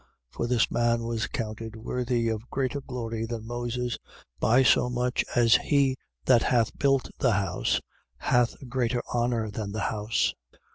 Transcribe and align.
3:3. 0.01 0.07
For 0.35 0.47
this 0.47 0.71
man 0.71 1.03
was 1.03 1.27
counted 1.27 1.75
worthy 1.75 2.27
of 2.27 2.49
greater 2.49 2.81
glory 2.81 3.27
than 3.27 3.45
Moses, 3.45 3.99
by 4.39 4.63
so 4.63 4.89
much 4.89 5.23
as 5.35 5.57
he 5.57 5.95
that 6.25 6.41
hath 6.41 6.75
built 6.79 7.11
the 7.19 7.33
house 7.33 7.79
hath 8.17 8.55
greater 8.67 9.03
honour 9.13 9.51
than 9.51 9.73
the 9.73 9.79
house. 9.93 10.33